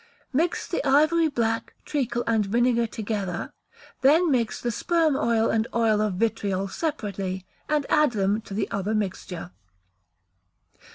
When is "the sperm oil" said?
4.59-5.51